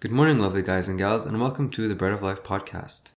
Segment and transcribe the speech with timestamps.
[0.00, 3.10] Good morning, lovely guys and gals, and welcome to the Bread of Life podcast.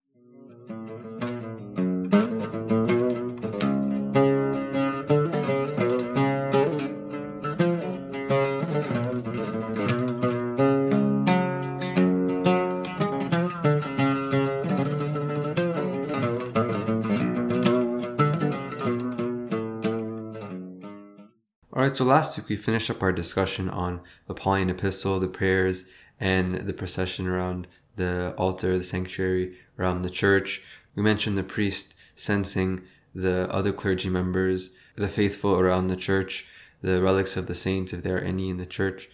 [21.74, 25.84] Alright, so last week we finished up our discussion on the Pauline epistle, the prayers,
[26.20, 27.66] and the procession around
[27.96, 30.62] the altar, the sanctuary, around the church.
[30.94, 32.82] We mentioned the priest censing
[33.14, 36.46] the other clergy members, the faithful around the church,
[36.82, 39.08] the relics of the saints, if there are any in the church.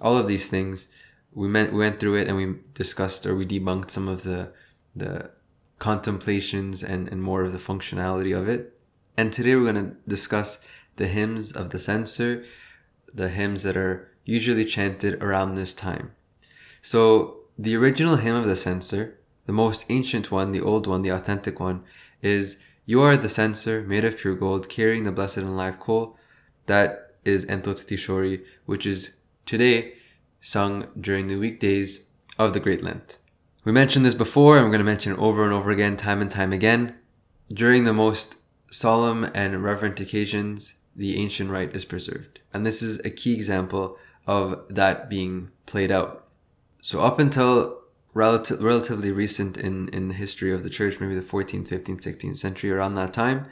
[0.00, 0.88] All of these things,
[1.32, 4.52] we, we went through it and we discussed or we debunked some of the,
[4.94, 5.30] the
[5.78, 8.78] contemplations and, and more of the functionality of it.
[9.16, 10.66] And today we're going to discuss
[10.96, 12.44] the hymns of the censer,
[13.14, 16.12] the hymns that are usually chanted around this time.
[16.82, 21.08] So the original hymn of the censer, the most ancient one, the old one, the
[21.08, 21.84] authentic one,
[22.22, 26.16] is You are the censer made of pure gold, carrying the blessed and live coal.
[26.66, 29.94] That is Entote Tishori, which is today
[30.40, 33.18] sung during the weekdays of the Great Lent.
[33.64, 36.22] We mentioned this before, and we're going to mention it over and over again, time
[36.22, 36.96] and time again.
[37.52, 38.38] During the most
[38.70, 42.40] solemn and reverent occasions, the ancient rite is preserved.
[42.52, 46.27] And this is a key example of that being played out.
[46.80, 47.78] So up until
[48.14, 52.36] relative, relatively recent in, in the history of the church, maybe the 14th, 15th, 16th
[52.36, 53.46] century, around that time,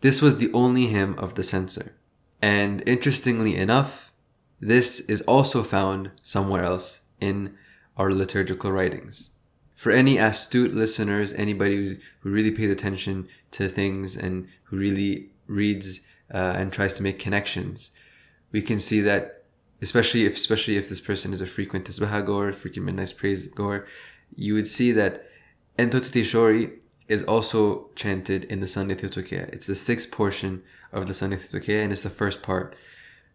[0.00, 1.94] this was the only hymn of the censer.
[2.42, 4.12] And interestingly enough,
[4.60, 7.54] this is also found somewhere else in
[7.96, 9.30] our liturgical writings.
[9.74, 16.00] For any astute listeners, anybody who really pays attention to things and who really reads
[16.32, 17.90] uh, and tries to make connections,
[18.52, 19.35] we can see that
[19.82, 23.86] especially if especially if this person is a frequent tasbih goer, frequent midnight praise goer,
[24.34, 25.26] you would see that
[25.78, 26.72] Entote Tishori
[27.08, 29.48] is also chanted in the Sunday Theotokea.
[29.52, 32.74] It's the sixth portion of the Sunday Theotokea and it's the first part.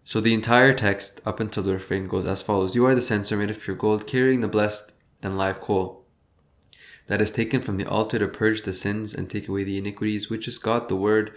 [0.03, 3.37] So the entire text up until the refrain goes as follows You are the censer
[3.37, 6.01] made of pure gold, carrying the blessed and live coal
[7.07, 10.29] that is taken from the altar to purge the sins and take away the iniquities,
[10.29, 11.33] which is God the Word,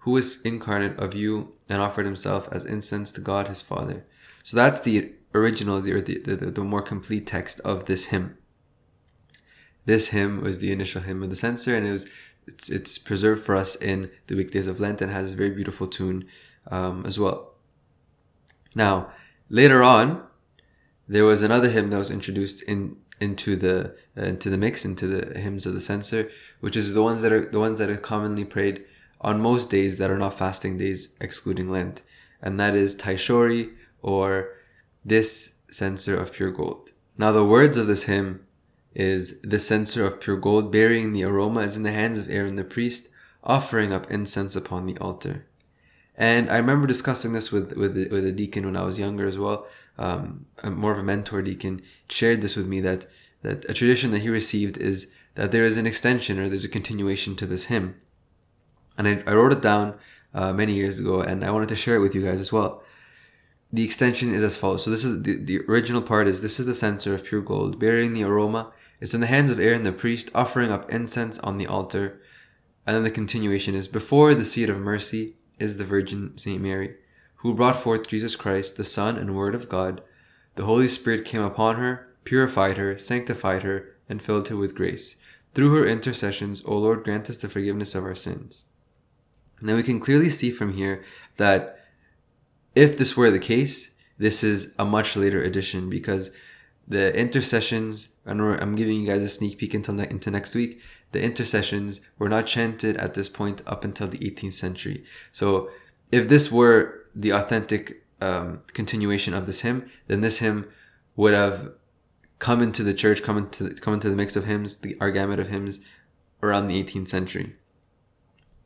[0.00, 4.04] who is incarnate of you and offered himself as incense to God his Father.
[4.46, 8.38] So that's the original, the, the, the, more complete text of this hymn.
[9.86, 12.08] This hymn was the initial hymn of the censer, and it was
[12.46, 15.88] it's, it's preserved for us in the weekdays of Lent and has a very beautiful
[15.88, 16.28] tune
[16.70, 17.54] um, as well.
[18.76, 19.10] Now,
[19.48, 20.22] later on,
[21.08, 25.08] there was another hymn that was introduced in into the uh, into the mix into
[25.08, 26.30] the hymns of the censer,
[26.60, 28.84] which is the ones that are the ones that are commonly prayed
[29.20, 32.02] on most days that are not fasting days, excluding Lent,
[32.40, 33.72] and that is Taishori
[34.06, 34.54] or
[35.04, 36.92] this censer of pure gold.
[37.18, 38.46] Now the words of this hymn
[38.94, 42.54] is the censer of pure gold bearing the aroma is in the hands of Aaron
[42.54, 43.08] the priest,
[43.42, 45.46] offering up incense upon the altar.
[46.16, 49.38] And I remember discussing this with with with a deacon when I was younger as
[49.38, 49.66] well.
[49.98, 53.06] Um, more of a mentor deacon shared this with me that
[53.42, 56.78] that a tradition that he received is that there is an extension or there's a
[56.78, 57.96] continuation to this hymn.
[58.96, 59.98] And I, I wrote it down
[60.32, 62.82] uh, many years ago, and I wanted to share it with you guys as well
[63.76, 64.84] the extension is as follows.
[64.84, 67.78] So this is the, the original part is this is the censer of pure gold,
[67.78, 68.72] bearing the aroma.
[69.00, 72.22] It's in the hands of Aaron the priest, offering up incense on the altar.
[72.86, 76.96] And then the continuation is before the seat of mercy is the Virgin Saint Mary,
[77.36, 80.00] who brought forth Jesus Christ, the Son and Word of God.
[80.54, 85.20] The Holy Spirit came upon her, purified her, sanctified her, and filled her with grace.
[85.52, 88.66] Through her intercessions, O Lord, grant us the forgiveness of our sins.
[89.60, 91.04] Now we can clearly see from here
[91.36, 91.75] that
[92.76, 96.30] if this were the case, this is a much later edition because
[96.86, 100.80] the intercessions, and I'm giving you guys a sneak peek until ne- into next week.
[101.10, 105.04] The intercessions were not chanted at this point up until the 18th century.
[105.32, 105.70] So,
[106.12, 110.68] if this were the authentic um, continuation of this hymn, then this hymn
[111.16, 111.72] would have
[112.38, 115.40] come into the church, come into come into the mix of hymns, the our gamut
[115.40, 115.80] of hymns,
[116.42, 117.56] around the 18th century.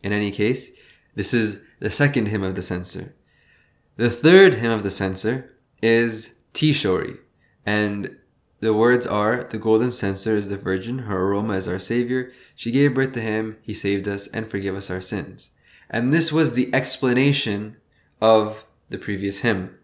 [0.02, 0.78] In any case,
[1.14, 3.14] this is the second hymn of the censer.
[4.00, 7.18] The third hymn of the censer is Tishori,
[7.66, 8.16] and
[8.60, 12.32] the words are The golden censer is the Virgin, her aroma is our Savior.
[12.56, 15.50] She gave birth to him, he saved us, and forgave us our sins.
[15.90, 17.76] And this was the explanation
[18.22, 19.76] of the previous hymn,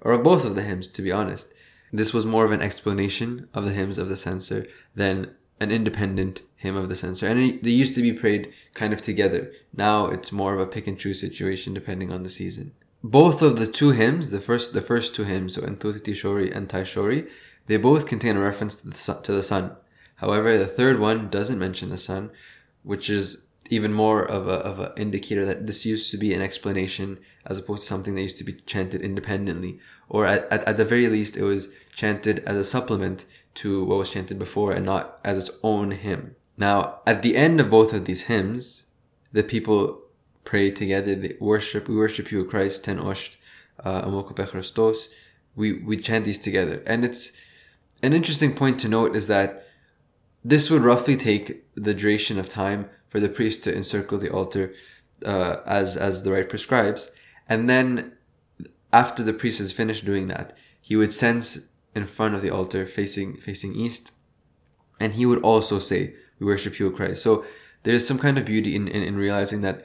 [0.00, 1.52] or of both of the hymns, to be honest.
[1.92, 6.42] This was more of an explanation of the hymns of the censer than an independent
[6.54, 7.26] hymn of the censer.
[7.26, 9.50] And they used to be prayed kind of together.
[9.72, 12.72] Now it's more of a pick and choose situation depending on the season
[13.04, 16.70] both of the two hymns, the first the first two hymns, so Entote Tishori and
[16.70, 17.28] Taishori,
[17.66, 19.22] They both contain a reference to the sun.
[19.24, 19.76] To the sun.
[20.16, 22.30] However, the third one doesn't mention the sun,
[22.82, 26.40] which is even more of a of an indicator that this used to be an
[26.40, 29.78] explanation as opposed to something that used to be chanted independently,
[30.08, 33.98] or at, at, at the very least, it was chanted as a supplement to what
[33.98, 36.36] was chanted before and not as its own hymn.
[36.56, 38.84] Now, at the end of both of these hymns,
[39.30, 40.03] the people
[40.44, 41.14] pray together.
[41.14, 41.88] They worship.
[41.88, 42.84] We worship you, Christ.
[42.84, 43.36] Ten osht,
[43.84, 44.10] uh,
[45.54, 47.36] We we chant these together, and it's
[48.02, 49.66] an interesting point to note is that
[50.44, 54.74] this would roughly take the duration of time for the priest to encircle the altar
[55.24, 57.12] uh, as as the rite prescribes,
[57.48, 58.12] and then
[58.92, 62.86] after the priest has finished doing that, he would cense in front of the altar
[62.86, 64.12] facing facing east,
[65.00, 67.44] and he would also say, "We worship you, Christ." So
[67.84, 69.84] there is some kind of beauty in, in, in realizing that at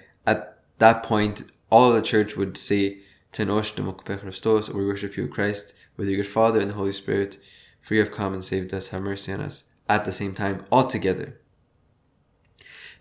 [0.79, 2.99] that point, all the church would say,
[3.31, 3.75] Tenosh
[4.21, 7.37] Christos, we worship you, Christ, with your good Father and the Holy Spirit,
[7.81, 10.65] for you have come and saved us, have mercy on us, at the same time,
[10.71, 11.39] all together.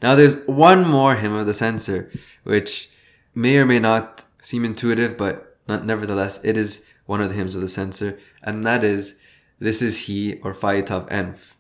[0.03, 2.13] Now there's one more hymn of the censer,
[2.45, 2.91] which
[3.35, 7.55] may or may not seem intuitive, but not, nevertheless, it is one of the hymns
[7.55, 9.19] of the censer, and that is,
[9.59, 11.55] This is He, or Fayitav Enf.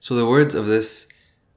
[0.00, 1.08] So the words of this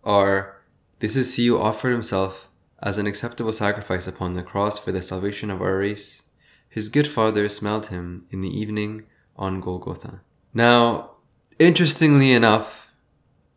[0.03, 0.61] are,
[1.00, 2.50] This is He who offered Himself
[2.85, 6.21] as an acceptable sacrifice upon the cross for the salvation of our race.
[6.69, 10.21] His good father smelled him in the evening on Golgotha.
[10.53, 11.15] Now,
[11.57, 12.93] interestingly enough,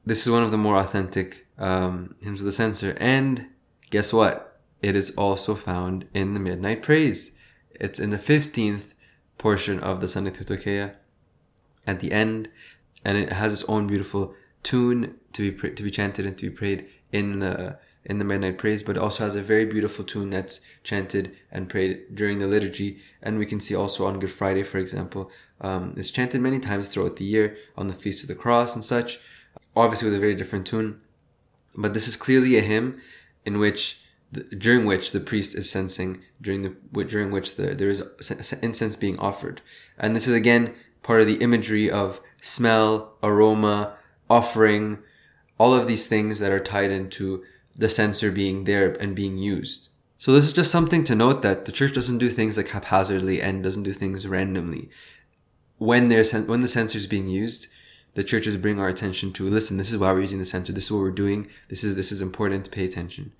[0.06, 3.48] this is one of the more authentic um, hymns of the censer, and
[3.90, 4.60] guess what?
[4.80, 7.36] It is also found in the Midnight Praise.
[7.72, 8.94] It's in the 15th
[9.36, 10.94] portion of the Sunday Theotokea
[11.86, 12.48] at the end,
[13.04, 16.56] and it has its own beautiful tune to be to be chanted and to be
[16.56, 17.78] prayed in the
[18.08, 22.14] in the midnight praise, but also has a very beautiful tune that's chanted and prayed
[22.14, 23.00] during the liturgy.
[23.22, 26.88] And we can see also on Good Friday, for example, um, it's chanted many times
[26.88, 29.20] throughout the year on the Feast of the Cross and such,
[29.76, 31.00] obviously with a very different tune.
[31.76, 33.00] But this is clearly a hymn
[33.44, 34.00] in which,
[34.32, 38.02] the, during which the priest is censing, during the during which the, there is
[38.62, 39.60] incense being offered,
[39.98, 43.96] and this is again part of the imagery of smell, aroma,
[44.28, 44.98] offering,
[45.56, 47.42] all of these things that are tied into
[47.78, 49.88] the censer being there and being used.
[50.18, 53.40] So this is just something to note that the church doesn't do things like haphazardly
[53.40, 54.90] and doesn't do things randomly.
[55.78, 57.68] When there's when the censer is being used,
[58.14, 59.76] the churches bring our attention to listen.
[59.76, 60.72] This is why we're using the censer.
[60.72, 61.48] This is what we're doing.
[61.68, 62.64] This is this is important.
[62.64, 63.32] To Pay attention.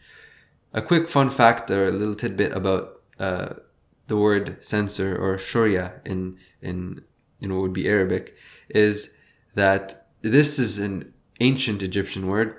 [0.73, 3.55] A quick fun fact or a little tidbit about uh,
[4.07, 7.03] the word censer or shoria in in
[7.41, 8.37] in what would be Arabic
[8.69, 9.19] is
[9.57, 12.57] that this is an ancient Egyptian word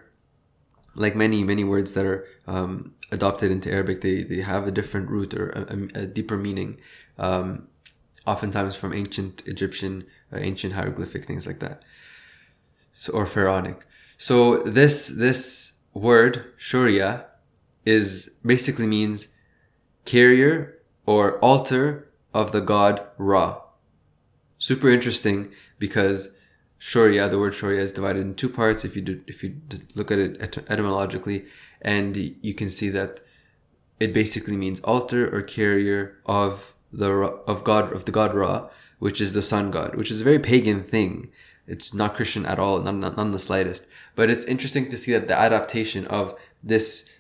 [1.00, 5.10] like many many words that are um, adopted into Arabic, they they have a different
[5.10, 6.80] root or a, a deeper meaning.
[7.18, 7.68] Um,
[8.28, 11.82] oftentimes from ancient Egyptian, uh, ancient hieroglyphic things like that,
[12.92, 13.86] so or pharaonic.
[14.18, 17.26] So this this word shuria
[17.86, 19.30] is basically means
[20.06, 23.62] carrier or altar of the god Ra.
[24.58, 25.50] Super interesting
[25.80, 26.36] because
[26.80, 29.58] Shoria, the word Shoria is divided in two parts if you do, if you
[29.96, 30.40] look at it
[30.70, 31.46] etymologically,
[31.82, 33.20] and you can see that
[34.00, 39.20] it basically means altar or carrier of the of God of the god Ra, which
[39.20, 41.32] is the sun god, which is a very pagan thing.
[41.68, 43.86] It's not Christian at all, none, none the slightest.
[44.16, 46.34] But it's interesting to see that the adaptation of
[46.64, 47.14] this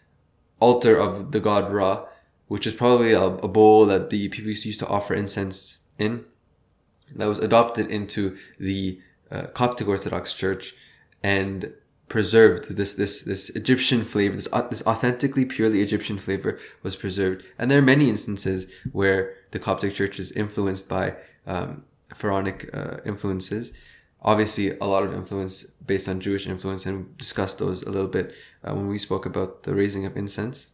[0.59, 2.05] altar of the god Ra,
[2.47, 6.25] which is probably a, a bowl that the people used to offer incense in,
[7.15, 9.01] that was adopted into the
[9.31, 10.73] uh, Coptic Orthodox Church
[11.23, 11.73] and
[12.07, 17.45] preserved this this this Egyptian flavor, this this authentically purely Egyptian flavor was preserved.
[17.57, 21.83] And there are many instances where the Coptic Church is influenced by um,
[22.13, 23.73] pharaonic uh, influences.
[24.21, 28.33] Obviously, a lot of influence based on Jewish influence, and discussed those a little bit
[28.63, 30.71] uh, when we spoke about the raising of incense.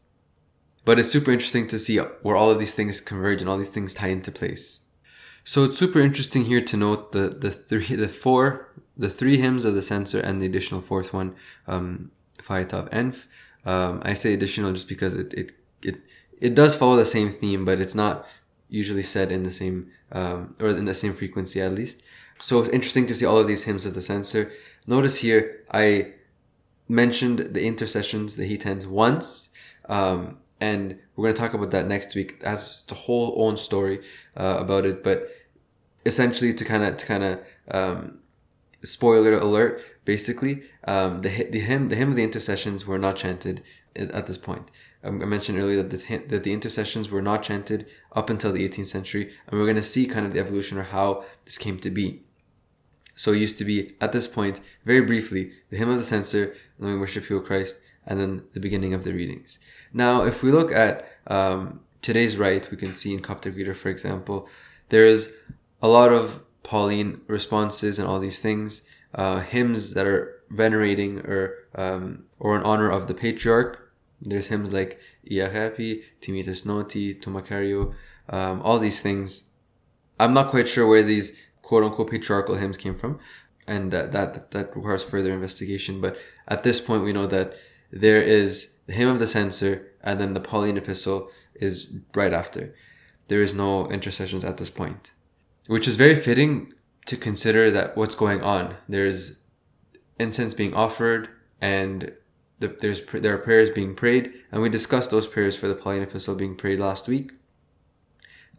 [0.83, 3.69] But it's super interesting to see where all of these things converge and all these
[3.69, 4.84] things tie into place.
[5.47, 9.63] So it's super interesting here to note the the three the four the three hymns
[9.63, 11.35] of the censer and the additional fourth one,
[11.67, 13.27] um, Fayatav Enf.
[13.63, 15.51] Um, I say additional just because it, it
[15.83, 15.97] it
[16.41, 18.25] it does follow the same theme, but it's not
[18.69, 22.01] usually said in the same um, or in the same frequency at least.
[22.41, 24.51] So it's interesting to see all of these hymns of the censer.
[24.87, 26.13] Notice here I
[26.89, 29.49] mentioned the intercessions, the Hitens once,
[29.87, 32.39] um, and we're going to talk about that next week.
[32.39, 34.01] That's a whole own story
[34.37, 35.29] uh, about it, but
[36.05, 37.39] essentially to kind of to kind of
[37.71, 38.19] um,
[38.83, 43.61] spoiler alert, basically, um, the the hymn the hymn of the intercessions were not chanted
[43.95, 44.71] at this point.
[45.03, 48.67] Um, I mentioned earlier that the that the intercessions were not chanted up until the
[48.67, 51.77] 18th century, and we're going to see kind of the evolution or how this came
[51.79, 52.21] to be.
[53.15, 56.53] So it used to be at this point, very briefly, the hymn of the censer,
[56.77, 59.59] we worship you, O Christ, and then the beginning of the readings.
[59.93, 63.89] Now, if we look at um, today's rite, we can see in Coptic Reader, for
[63.89, 64.47] example,
[64.89, 65.35] there is
[65.81, 71.53] a lot of Pauline responses and all these things, uh, hymns that are venerating or
[71.75, 73.93] um, or in honor of the patriarch.
[74.21, 77.19] There's hymns like Iachepi, Timitis Noti,
[78.29, 79.51] um, all these things.
[80.19, 83.19] I'm not quite sure where these quote unquote patriarchal hymns came from,
[83.67, 86.01] and uh, that that requires further investigation.
[86.01, 87.55] But at this point, we know that
[87.95, 92.75] there is the hymn of the censer, and then the Pauline epistle is right after.
[93.29, 95.11] There is no intercessions at this point,
[95.67, 96.73] which is very fitting
[97.05, 98.75] to consider that what's going on.
[98.89, 99.37] There's
[100.19, 101.29] incense being offered,
[101.61, 102.11] and
[102.59, 106.03] the, there's there are prayers being prayed, and we discussed those prayers for the Pauline
[106.03, 107.31] epistle being prayed last week.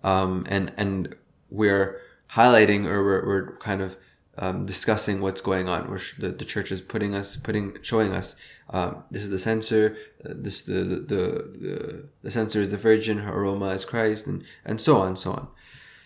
[0.03, 1.15] Um, and and
[1.51, 2.01] we're
[2.33, 3.97] highlighting or we're, we're kind of
[4.39, 5.89] um, discussing what's going on.
[5.89, 8.37] Where the, the church is putting us, putting, showing us
[8.71, 13.19] um, this is the censer, uh, this the, the the the censer is the Virgin,
[13.19, 15.49] her aroma is Christ, and and so on, and so on.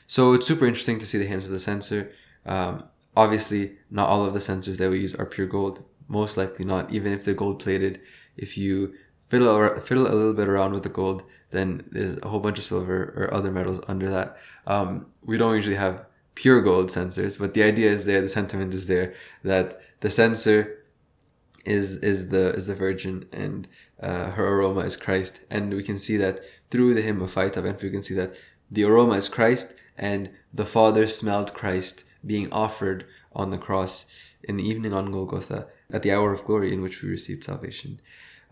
[0.07, 2.13] So it's super interesting to see the hymns of the censer.
[2.45, 2.85] Um,
[3.17, 5.85] obviously, not all of the censers that we use are pure gold.
[6.09, 8.01] Most likely not, even if they're gold plated.
[8.37, 8.95] If you
[9.29, 12.65] fiddle fiddle a little bit around with the gold, then there's a whole bunch of
[12.65, 14.37] silver or other metals under that.
[14.67, 18.73] Um, we don't usually have pure gold censers, but the idea is there, the sentiment
[18.75, 20.77] is there that the censer
[21.65, 23.69] is is the is the Virgin and
[24.03, 27.67] uh, her aroma is Christ, and we can see that through the hymn of Faitav,
[27.67, 28.35] and we can see that
[28.71, 34.11] the aroma is Christ, and the Father smelled Christ being offered on the cross
[34.43, 38.01] in the evening on Golgotha at the hour of glory in which we received salvation.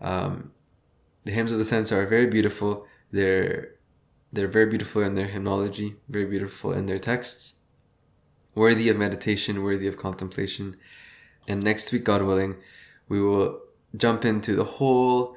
[0.01, 0.51] Um,
[1.25, 2.85] the hymns of the censer are very beautiful.
[3.11, 3.71] They're
[4.31, 7.58] they're very beautiful in their hymnology, very beautiful in their texts,
[8.55, 10.77] worthy of meditation, worthy of contemplation.
[11.47, 12.55] And next week, God willing,
[13.07, 13.61] we will
[13.95, 15.35] jump into the whole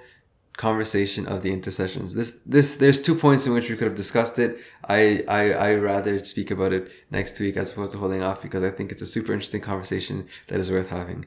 [0.56, 2.14] conversation of the intercessions.
[2.14, 4.58] This this there's two points in which we could have discussed it.
[4.88, 8.62] I I I rather speak about it next week as opposed to holding off because
[8.62, 11.24] I think it's a super interesting conversation that is worth having.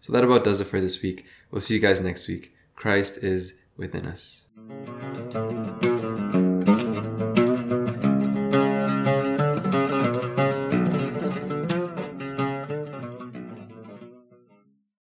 [0.00, 1.26] So that about does it for this week.
[1.50, 2.54] We'll see you guys next week.
[2.74, 4.46] Christ is within us.